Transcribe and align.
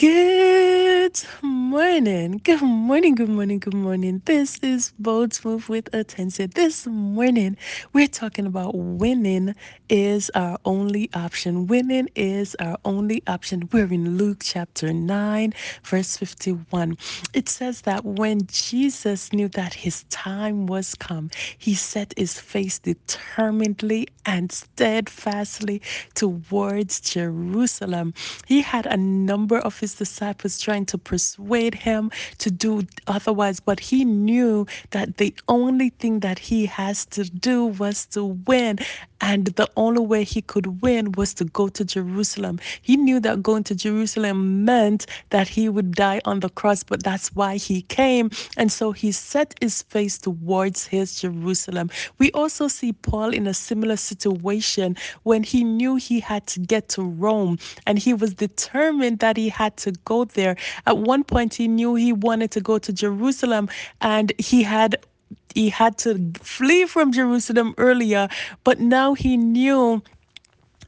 Good 0.00 1.20
morning. 1.70 2.40
Good 2.42 2.62
morning. 2.62 3.14
Good 3.14 3.28
morning. 3.28 3.60
Good 3.60 3.74
morning. 3.74 4.22
This 4.24 4.58
is 4.60 4.92
Bold 4.98 5.38
Move 5.44 5.68
with 5.68 5.88
Attention. 5.94 6.50
This 6.52 6.84
morning, 6.84 7.56
we're 7.92 8.08
talking 8.08 8.44
about 8.44 8.74
winning 8.74 9.54
is 9.88 10.32
our 10.34 10.58
only 10.64 11.08
option. 11.14 11.68
Winning 11.68 12.08
is 12.16 12.56
our 12.58 12.76
only 12.84 13.22
option. 13.28 13.68
We're 13.72 13.92
in 13.92 14.18
Luke 14.18 14.40
chapter 14.42 14.92
9, 14.92 15.54
verse 15.84 16.16
51. 16.16 16.98
It 17.34 17.48
says 17.48 17.82
that 17.82 18.04
when 18.04 18.40
Jesus 18.48 19.32
knew 19.32 19.46
that 19.50 19.72
his 19.72 20.02
time 20.10 20.66
was 20.66 20.96
come, 20.96 21.30
he 21.56 21.74
set 21.74 22.12
his 22.16 22.40
face 22.40 22.80
determinedly 22.80 24.08
and 24.26 24.50
steadfastly 24.50 25.82
towards 26.16 27.00
Jerusalem. 27.00 28.12
He 28.48 28.60
had 28.60 28.86
a 28.86 28.96
number 28.96 29.60
of 29.60 29.78
his 29.78 29.94
disciples 29.94 30.58
trying 30.60 30.86
to 30.86 30.98
persuade 30.98 31.59
him 31.68 32.10
to 32.38 32.50
do 32.50 32.82
otherwise, 33.06 33.60
but 33.60 33.80
he 33.80 34.04
knew 34.04 34.66
that 34.90 35.16
the 35.18 35.34
only 35.48 35.90
thing 35.90 36.20
that 36.20 36.38
he 36.38 36.66
has 36.66 37.04
to 37.06 37.24
do 37.24 37.66
was 37.66 38.06
to 38.06 38.24
win. 38.24 38.78
And 39.20 39.46
the 39.46 39.68
only 39.76 40.00
way 40.00 40.24
he 40.24 40.40
could 40.42 40.80
win 40.80 41.12
was 41.12 41.34
to 41.34 41.44
go 41.44 41.68
to 41.68 41.84
Jerusalem. 41.84 42.58
He 42.80 42.96
knew 42.96 43.20
that 43.20 43.42
going 43.42 43.64
to 43.64 43.74
Jerusalem 43.74 44.64
meant 44.64 45.06
that 45.30 45.48
he 45.48 45.68
would 45.68 45.92
die 45.92 46.20
on 46.24 46.40
the 46.40 46.48
cross, 46.48 46.82
but 46.82 47.02
that's 47.02 47.34
why 47.34 47.56
he 47.56 47.82
came. 47.82 48.30
And 48.56 48.72
so 48.72 48.92
he 48.92 49.12
set 49.12 49.54
his 49.60 49.82
face 49.82 50.18
towards 50.18 50.86
his 50.86 51.20
Jerusalem. 51.20 51.90
We 52.18 52.32
also 52.32 52.68
see 52.68 52.92
Paul 52.92 53.34
in 53.34 53.46
a 53.46 53.54
similar 53.54 53.96
situation 53.96 54.96
when 55.24 55.42
he 55.42 55.64
knew 55.64 55.96
he 55.96 56.20
had 56.20 56.46
to 56.48 56.60
get 56.60 56.88
to 56.90 57.02
Rome 57.02 57.58
and 57.86 57.98
he 57.98 58.14
was 58.14 58.34
determined 58.34 59.18
that 59.20 59.36
he 59.36 59.48
had 59.48 59.76
to 59.78 59.92
go 60.04 60.24
there. 60.24 60.56
At 60.86 60.98
one 60.98 61.24
point, 61.24 61.49
he 61.54 61.68
knew 61.68 61.94
he 61.94 62.12
wanted 62.12 62.50
to 62.52 62.60
go 62.60 62.78
to 62.78 62.92
Jerusalem 62.92 63.68
and 64.00 64.32
he 64.38 64.62
had 64.62 64.96
he 65.54 65.68
had 65.68 65.98
to 65.98 66.32
flee 66.42 66.86
from 66.86 67.12
Jerusalem 67.12 67.74
earlier, 67.76 68.28
but 68.64 68.78
now 68.80 69.14
he 69.14 69.36
knew 69.36 70.02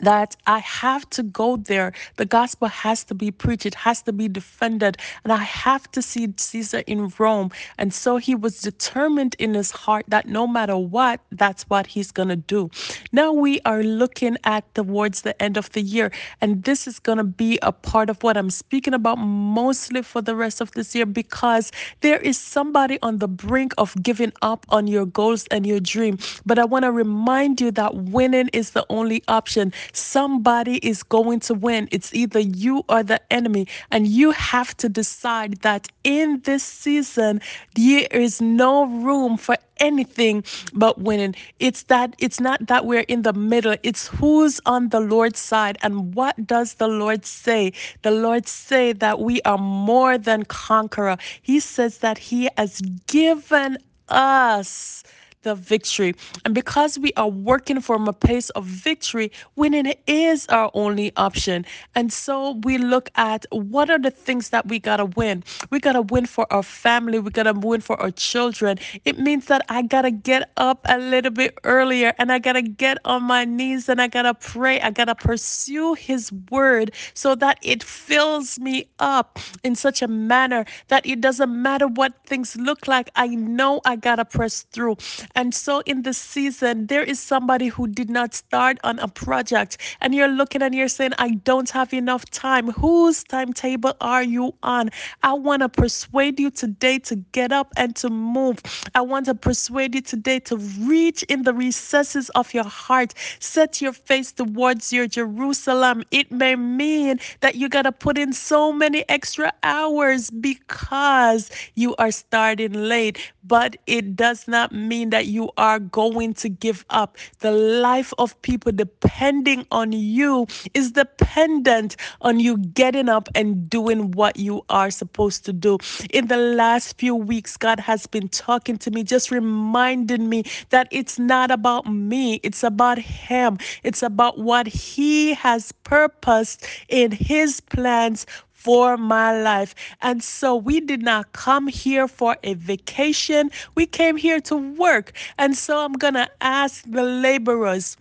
that 0.00 0.36
I 0.46 0.58
have 0.60 1.08
to 1.10 1.22
go 1.22 1.56
there. 1.56 1.92
The 2.16 2.26
gospel 2.26 2.68
has 2.68 3.04
to 3.04 3.14
be 3.14 3.30
preached, 3.30 3.66
it 3.66 3.74
has 3.74 4.02
to 4.02 4.12
be 4.12 4.28
defended, 4.28 4.96
and 5.24 5.32
I 5.32 5.36
have 5.44 5.90
to 5.92 6.02
see 6.02 6.32
Caesar 6.36 6.82
in 6.86 7.12
Rome. 7.18 7.50
And 7.78 7.92
so 7.92 8.16
he 8.16 8.34
was 8.34 8.60
determined 8.60 9.36
in 9.38 9.54
his 9.54 9.70
heart 9.70 10.06
that 10.08 10.26
no 10.28 10.46
matter 10.46 10.76
what, 10.76 11.20
that's 11.32 11.64
what 11.64 11.86
he's 11.86 12.10
going 12.10 12.28
to 12.28 12.36
do. 12.36 12.70
Now 13.12 13.32
we 13.32 13.60
are 13.64 13.82
looking 13.82 14.36
at 14.44 14.72
towards 14.74 15.22
the 15.22 15.40
end 15.42 15.56
of 15.56 15.70
the 15.72 15.82
year, 15.82 16.10
and 16.40 16.62
this 16.64 16.86
is 16.86 16.98
going 16.98 17.18
to 17.18 17.24
be 17.24 17.58
a 17.62 17.72
part 17.72 18.10
of 18.10 18.22
what 18.22 18.36
I'm 18.36 18.50
speaking 18.50 18.94
about 18.94 19.16
mostly 19.18 20.02
for 20.02 20.22
the 20.22 20.36
rest 20.36 20.60
of 20.60 20.72
this 20.72 20.94
year 20.94 21.06
because 21.06 21.72
there 22.00 22.18
is 22.18 22.38
somebody 22.38 22.98
on 23.02 23.18
the 23.18 23.28
brink 23.28 23.72
of 23.78 23.94
giving 24.02 24.32
up 24.42 24.66
on 24.70 24.86
your 24.86 25.06
goals 25.06 25.46
and 25.50 25.66
your 25.66 25.80
dream. 25.80 26.18
But 26.46 26.58
I 26.58 26.64
want 26.64 26.84
to 26.84 26.92
remind 26.92 27.60
you 27.60 27.70
that 27.72 27.94
winning 27.94 28.48
is 28.52 28.70
the 28.70 28.84
only 28.88 29.22
option. 29.28 29.72
Somebody 29.92 30.76
is 30.78 31.02
going 31.02 31.40
to 31.40 31.54
win. 31.54 31.88
It's 31.92 32.14
either 32.14 32.40
you 32.40 32.84
or 32.88 33.02
the 33.02 33.20
enemy. 33.32 33.66
And 33.90 34.06
you 34.06 34.32
have 34.32 34.76
to 34.78 34.88
decide 34.88 35.60
that 35.62 35.88
in 36.04 36.40
this 36.44 36.62
season, 36.64 37.40
there 37.74 38.06
is 38.10 38.40
no 38.40 38.86
room 38.86 39.36
for 39.36 39.56
anything 39.80 40.44
but 40.74 40.98
winning. 41.00 41.34
It's 41.58 41.84
that 41.84 42.14
it's 42.18 42.40
not 42.40 42.66
that 42.66 42.86
we're 42.86 43.06
in 43.08 43.22
the 43.22 43.32
middle. 43.32 43.76
It's 43.82 44.08
who's 44.08 44.60
on 44.66 44.90
the 44.90 45.00
Lord's 45.00 45.40
side 45.40 45.78
and 45.82 46.14
what 46.14 46.46
does 46.46 46.74
the 46.74 46.88
Lord 46.88 47.24
say? 47.24 47.72
The 48.02 48.10
Lord 48.10 48.46
say 48.46 48.92
that 48.94 49.20
we 49.20 49.40
are 49.42 49.58
more 49.58 50.18
than 50.18 50.44
conqueror. 50.44 51.16
He 51.42 51.60
says 51.60 51.98
that 51.98 52.18
he 52.18 52.48
has 52.56 52.80
given 53.06 53.78
us 54.08 55.02
the 55.42 55.54
victory. 55.54 56.14
And 56.44 56.54
because 56.54 56.98
we 56.98 57.12
are 57.16 57.28
working 57.28 57.80
from 57.80 58.08
a 58.08 58.12
place 58.12 58.50
of 58.50 58.64
victory, 58.64 59.30
winning 59.56 59.94
is 60.06 60.46
our 60.48 60.70
only 60.74 61.12
option. 61.16 61.64
And 61.94 62.12
so 62.12 62.52
we 62.64 62.78
look 62.78 63.10
at 63.16 63.46
what 63.50 63.90
are 63.90 63.98
the 63.98 64.10
things 64.10 64.50
that 64.50 64.68
we 64.68 64.78
got 64.78 64.96
to 64.96 65.06
win. 65.06 65.44
We 65.70 65.80
got 65.80 65.92
to 65.92 66.02
win 66.02 66.26
for 66.26 66.46
our 66.52 66.62
family, 66.62 67.18
we 67.18 67.30
got 67.30 67.44
to 67.44 67.52
win 67.52 67.80
for 67.80 68.00
our 68.00 68.10
children. 68.10 68.78
It 69.04 69.18
means 69.18 69.46
that 69.46 69.64
I 69.68 69.82
got 69.82 70.02
to 70.02 70.10
get 70.10 70.50
up 70.56 70.80
a 70.88 70.98
little 70.98 71.30
bit 71.30 71.58
earlier 71.64 72.12
and 72.18 72.32
I 72.32 72.38
got 72.38 72.54
to 72.54 72.62
get 72.62 72.98
on 73.04 73.22
my 73.24 73.44
knees 73.44 73.88
and 73.88 74.00
I 74.00 74.08
got 74.08 74.22
to 74.22 74.34
pray. 74.34 74.80
I 74.80 74.90
got 74.90 75.06
to 75.06 75.14
pursue 75.14 75.94
his 75.94 76.32
word 76.50 76.92
so 77.14 77.34
that 77.36 77.58
it 77.62 77.82
fills 77.82 78.58
me 78.58 78.88
up 78.98 79.38
in 79.62 79.74
such 79.74 80.02
a 80.02 80.08
manner 80.08 80.64
that 80.88 81.06
it 81.06 81.20
doesn't 81.20 81.50
matter 81.50 81.86
what 81.86 82.14
things 82.26 82.56
look 82.56 82.86
like. 82.88 83.10
I 83.16 83.28
know 83.28 83.80
I 83.84 83.96
got 83.96 84.16
to 84.16 84.24
press 84.24 84.62
through. 84.62 84.96
And 85.34 85.54
so 85.54 85.80
in 85.86 86.02
this 86.02 86.18
season, 86.18 86.86
there 86.86 87.02
is 87.02 87.20
somebody 87.20 87.68
who 87.68 87.86
did 87.86 88.10
not 88.10 88.34
start 88.34 88.78
on 88.84 88.98
a 88.98 89.08
project, 89.08 89.78
and 90.00 90.14
you're 90.14 90.28
looking 90.28 90.62
and 90.62 90.74
you're 90.74 90.88
saying, 90.88 91.12
I 91.18 91.30
don't 91.44 91.70
have 91.70 91.92
enough 91.94 92.24
time. 92.30 92.68
Whose 92.72 93.24
timetable 93.24 93.94
are 94.00 94.22
you 94.22 94.54
on? 94.62 94.90
I 95.22 95.32
want 95.34 95.62
to 95.62 95.68
persuade 95.68 96.38
you 96.40 96.50
today 96.50 96.98
to 97.00 97.16
get 97.32 97.52
up 97.52 97.72
and 97.76 97.94
to 97.96 98.10
move. 98.10 98.58
I 98.94 99.00
want 99.02 99.26
to 99.26 99.34
persuade 99.34 99.94
you 99.94 100.00
today 100.00 100.40
to 100.40 100.56
reach 100.80 101.22
in 101.24 101.42
the 101.42 101.54
recesses 101.54 102.30
of 102.30 102.52
your 102.54 102.64
heart, 102.64 103.14
set 103.38 103.80
your 103.80 103.92
face 103.92 104.32
towards 104.32 104.92
your 104.92 105.06
Jerusalem. 105.06 106.02
It 106.10 106.30
may 106.30 106.56
mean 106.56 107.20
that 107.40 107.54
you 107.56 107.68
got 107.68 107.82
to 107.82 107.92
put 107.92 108.18
in 108.18 108.32
so 108.32 108.72
many 108.72 109.04
extra 109.08 109.52
hours 109.62 110.30
because 110.30 111.50
you 111.74 111.94
are 111.96 112.10
starting 112.10 112.72
late, 112.72 113.32
but 113.44 113.76
it 113.86 114.16
does 114.16 114.48
not 114.48 114.72
mean 114.72 115.10
that 115.10 115.19
that 115.20 115.26
you 115.26 115.50
are 115.58 115.78
going 115.78 116.32
to 116.32 116.48
give 116.48 116.82
up. 116.88 117.18
The 117.40 117.50
life 117.50 118.14
of 118.16 118.40
people 118.40 118.72
depending 118.72 119.66
on 119.70 119.92
you 119.92 120.46
is 120.72 120.92
dependent 120.92 121.96
on 122.22 122.40
you 122.40 122.56
getting 122.56 123.10
up 123.10 123.28
and 123.34 123.68
doing 123.68 124.12
what 124.12 124.38
you 124.38 124.64
are 124.70 124.90
supposed 124.90 125.44
to 125.44 125.52
do. 125.52 125.76
In 126.08 126.28
the 126.28 126.38
last 126.38 126.96
few 126.96 127.14
weeks, 127.14 127.58
God 127.58 127.80
has 127.80 128.06
been 128.06 128.28
talking 128.28 128.78
to 128.78 128.90
me, 128.90 129.04
just 129.04 129.30
reminding 129.30 130.26
me 130.26 130.44
that 130.70 130.88
it's 130.90 131.18
not 131.18 131.50
about 131.50 131.84
me, 131.86 132.40
it's 132.42 132.62
about 132.62 132.98
Him. 132.98 133.58
It's 133.84 134.02
about 134.02 134.38
what 134.38 134.66
He 134.68 135.34
has 135.34 135.70
purposed 135.84 136.64
in 136.88 137.12
His 137.12 137.60
plans 137.60 138.24
for 138.60 138.96
my 138.96 139.40
life. 139.40 139.74
And 140.02 140.22
so 140.22 140.54
we 140.54 140.80
did 140.80 141.02
not 141.02 141.32
come 141.32 141.66
here 141.66 142.06
for 142.06 142.36
a 142.42 142.54
vacation, 142.54 143.50
we 143.74 143.86
came 143.86 144.16
here 144.16 144.40
to 144.42 144.56
work. 144.56 145.12
And 145.38 145.56
so 145.56 145.78
I'm 145.78 145.94
going 145.94 146.14
to 146.14 146.28
ask 146.40 146.84
the 146.86 147.02
laborers 147.02 147.96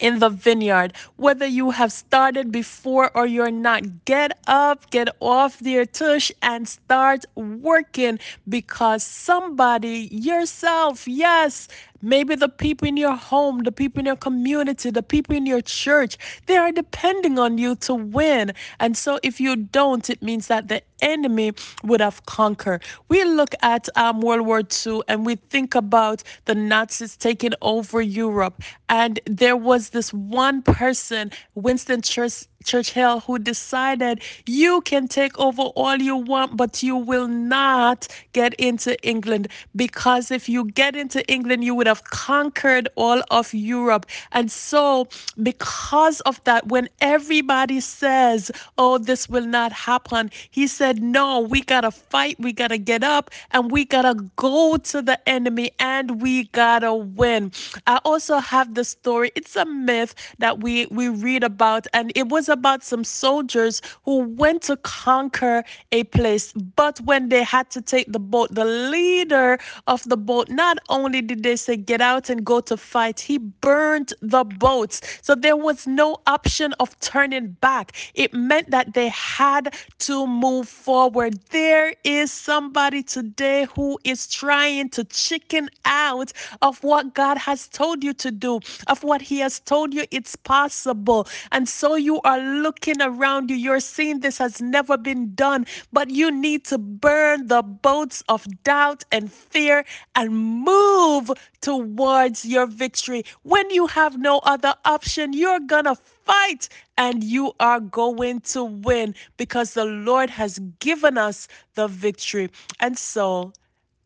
in 0.00 0.18
the 0.18 0.28
vineyard, 0.28 0.92
whether 1.16 1.46
you 1.46 1.70
have 1.70 1.92
started 1.92 2.50
before 2.50 3.16
or 3.16 3.24
you're 3.24 3.52
not. 3.52 4.04
Get 4.04 4.36
up, 4.48 4.90
get 4.90 5.08
off 5.20 5.60
their 5.60 5.86
tush, 5.86 6.32
and 6.42 6.68
start 6.68 7.24
working 7.36 8.18
because 8.48 9.04
somebody, 9.04 10.08
yourself, 10.10 11.06
yes, 11.06 11.68
Maybe 12.02 12.34
the 12.34 12.48
people 12.48 12.88
in 12.88 12.96
your 12.96 13.16
home, 13.16 13.60
the 13.62 13.72
people 13.72 14.00
in 14.00 14.06
your 14.06 14.16
community, 14.16 14.90
the 14.90 15.02
people 15.02 15.36
in 15.36 15.46
your 15.46 15.62
church, 15.62 16.18
they 16.46 16.56
are 16.56 16.72
depending 16.72 17.38
on 17.38 17.58
you 17.58 17.76
to 17.76 17.94
win. 17.94 18.52
And 18.80 18.96
so 18.96 19.20
if 19.22 19.40
you 19.40 19.56
don't, 19.56 20.10
it 20.10 20.22
means 20.22 20.48
that 20.48 20.68
the 20.68 20.82
enemy 21.00 21.52
would 21.84 22.00
have 22.00 22.24
conquered. 22.26 22.82
We 23.08 23.24
look 23.24 23.54
at 23.62 23.88
um, 23.96 24.20
World 24.20 24.46
War 24.46 24.62
II 24.86 25.02
and 25.08 25.24
we 25.26 25.36
think 25.36 25.74
about 25.74 26.22
the 26.46 26.54
Nazis 26.54 27.16
taking 27.16 27.52
over 27.62 28.00
Europe. 28.02 28.62
And 28.88 29.20
there 29.26 29.56
was 29.56 29.90
this 29.90 30.12
one 30.12 30.62
person, 30.62 31.30
Winston 31.54 32.02
Churchill 32.02 32.48
Churchill 32.62 33.20
who 33.20 33.38
decided 33.38 34.22
you 34.46 34.80
can 34.82 35.08
take 35.08 35.38
over 35.38 35.62
all 35.62 35.96
you 35.96 36.16
want, 36.16 36.56
but 36.56 36.82
you 36.82 36.96
will 36.96 37.28
not 37.28 38.08
get 38.32 38.54
into 38.54 38.96
England 39.06 39.48
because 39.76 40.30
if 40.30 40.48
you 40.48 40.64
get 40.66 40.96
into 40.96 41.26
England, 41.30 41.64
you 41.64 41.74
would 41.74 41.86
have 41.86 42.04
conquered 42.04 42.88
all 42.96 43.22
of 43.30 43.52
Europe. 43.54 44.06
And 44.32 44.50
so, 44.50 45.08
because 45.42 46.20
of 46.22 46.42
that, 46.44 46.68
when 46.68 46.88
everybody 47.00 47.80
says, 47.80 48.50
Oh, 48.78 48.98
this 48.98 49.28
will 49.28 49.46
not 49.46 49.72
happen, 49.72 50.30
he 50.50 50.66
said, 50.66 51.02
No, 51.02 51.40
we 51.40 51.62
got 51.62 51.82
to 51.82 51.90
fight, 51.90 52.36
we 52.38 52.52
got 52.52 52.68
to 52.68 52.78
get 52.78 53.02
up, 53.04 53.30
and 53.52 53.70
we 53.70 53.84
got 53.84 54.02
to 54.02 54.14
go 54.36 54.76
to 54.76 55.02
the 55.02 55.18
enemy 55.28 55.70
and 55.78 56.20
we 56.22 56.44
got 56.48 56.80
to 56.80 56.94
win. 56.94 57.52
I 57.86 58.00
also 58.04 58.38
have 58.38 58.74
the 58.74 58.84
story, 58.84 59.32
it's 59.34 59.56
a 59.56 59.64
myth 59.64 60.14
that 60.38 60.60
we, 60.60 60.86
we 60.86 61.08
read 61.08 61.44
about, 61.44 61.86
and 61.92 62.12
it 62.14 62.28
was 62.28 62.48
about 62.52 62.84
some 62.84 63.04
soldiers 63.04 63.82
who 64.04 64.20
went 64.20 64.62
to 64.64 64.76
conquer 64.78 65.64
a 65.92 66.04
place, 66.04 66.52
but 66.54 67.00
when 67.00 67.30
they 67.30 67.42
had 67.42 67.70
to 67.72 67.82
take 67.82 68.12
the 68.12 68.20
boat, 68.20 68.54
the 68.54 68.64
leader 68.66 69.58
of 69.88 70.04
the 70.04 70.18
boat, 70.18 70.50
not 70.50 70.78
only 70.90 71.22
did 71.22 71.42
they 71.42 71.56
say, 71.56 71.76
Get 71.76 72.00
out 72.02 72.30
and 72.30 72.44
go 72.44 72.60
to 72.60 72.76
fight, 72.76 73.20
he 73.20 73.38
burned 73.38 74.14
the 74.22 74.44
boats. 74.44 75.00
So 75.22 75.34
there 75.34 75.56
was 75.56 75.86
no 75.86 76.18
option 76.26 76.74
of 76.80 76.98
turning 77.00 77.52
back. 77.60 77.92
It 78.14 78.34
meant 78.34 78.70
that 78.70 78.94
they 78.94 79.08
had 79.08 79.74
to 80.00 80.26
move 80.26 80.68
forward. 80.68 81.38
There 81.50 81.94
is 82.04 82.32
somebody 82.32 83.02
today 83.02 83.66
who 83.74 83.98
is 84.04 84.28
trying 84.28 84.90
to 84.90 85.04
chicken 85.04 85.70
out 85.84 86.32
of 86.62 86.82
what 86.84 87.14
God 87.14 87.38
has 87.38 87.68
told 87.68 88.04
you 88.04 88.14
to 88.14 88.30
do, 88.30 88.60
of 88.88 89.02
what 89.02 89.22
He 89.22 89.38
has 89.40 89.60
told 89.60 89.94
you 89.94 90.04
it's 90.10 90.36
possible. 90.36 91.26
And 91.52 91.68
so 91.68 91.96
you 91.96 92.20
are 92.22 92.41
looking 92.42 93.00
around 93.02 93.50
you, 93.50 93.56
you're 93.56 93.80
seeing 93.80 94.20
this 94.20 94.38
has 94.38 94.60
never 94.60 94.96
been 94.98 95.34
done, 95.34 95.66
but 95.92 96.10
you 96.10 96.30
need 96.30 96.64
to 96.66 96.78
burn 96.78 97.48
the 97.48 97.62
boats 97.62 98.22
of 98.28 98.46
doubt 98.64 99.04
and 99.12 99.32
fear 99.32 99.84
and 100.14 100.36
move 100.36 101.30
towards 101.60 102.44
your 102.44 102.66
victory. 102.66 103.24
When 103.42 103.70
you 103.70 103.86
have 103.88 104.18
no 104.18 104.38
other 104.40 104.74
option, 104.84 105.32
you're 105.32 105.60
gonna 105.60 105.96
fight 105.96 106.68
and 106.96 107.24
you 107.24 107.52
are 107.60 107.80
going 107.80 108.40
to 108.40 108.64
win 108.64 109.14
because 109.36 109.74
the 109.74 109.84
Lord 109.84 110.30
has 110.30 110.58
given 110.80 111.18
us 111.18 111.48
the 111.74 111.88
victory. 111.88 112.50
And 112.80 112.98
so, 112.98 113.52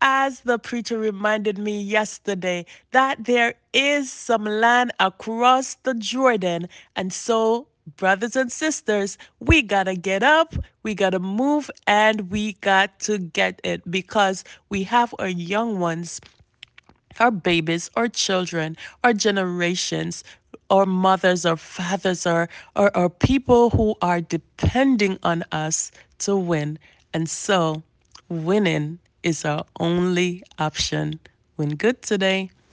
as 0.00 0.40
the 0.40 0.58
preacher 0.58 0.98
reminded 0.98 1.58
me 1.58 1.80
yesterday, 1.80 2.66
that 2.92 3.24
there 3.24 3.54
is 3.72 4.12
some 4.12 4.44
land 4.44 4.92
across 5.00 5.74
the 5.82 5.94
Jordan. 5.94 6.68
And 6.94 7.12
so, 7.12 7.68
brothers 7.96 8.36
and 8.36 8.50
sisters, 8.50 9.16
we 9.40 9.62
gotta 9.62 9.94
get 9.94 10.22
up, 10.22 10.54
we 10.82 10.94
gotta 10.94 11.18
move, 11.18 11.70
and 11.86 12.30
we 12.30 12.54
got 12.54 12.98
to 13.00 13.18
get 13.18 13.60
it 13.64 13.88
because 13.90 14.44
we 14.68 14.84
have 14.84 15.14
our 15.18 15.28
young 15.28 15.78
ones 15.78 16.20
our 17.18 17.30
babies, 17.30 17.90
our 17.96 18.08
children, 18.08 18.76
our 19.04 19.12
generations, 19.12 20.24
our 20.70 20.86
mothers, 20.86 21.44
our 21.46 21.56
fathers, 21.56 22.26
our, 22.26 22.48
our, 22.76 22.90
our 22.94 23.08
people 23.08 23.70
who 23.70 23.94
are 24.02 24.20
depending 24.20 25.18
on 25.22 25.44
us 25.52 25.90
to 26.18 26.36
win. 26.36 26.78
And 27.12 27.28
so 27.28 27.82
winning 28.28 28.98
is 29.22 29.44
our 29.44 29.64
only 29.80 30.42
option. 30.58 31.18
Win 31.56 31.76
good 31.76 32.02
today. 32.02 32.50